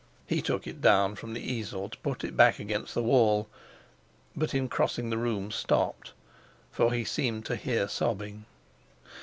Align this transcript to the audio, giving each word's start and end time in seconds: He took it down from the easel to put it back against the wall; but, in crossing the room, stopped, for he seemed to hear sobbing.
He 0.25 0.41
took 0.41 0.65
it 0.65 0.81
down 0.81 1.13
from 1.13 1.33
the 1.35 1.41
easel 1.43 1.87
to 1.87 1.97
put 1.99 2.23
it 2.23 2.35
back 2.35 2.57
against 2.57 2.95
the 2.95 3.03
wall; 3.03 3.47
but, 4.35 4.55
in 4.55 4.67
crossing 4.67 5.11
the 5.11 5.17
room, 5.19 5.51
stopped, 5.51 6.13
for 6.71 6.91
he 6.91 7.05
seemed 7.05 7.45
to 7.45 7.55
hear 7.55 7.87
sobbing. 7.87 8.45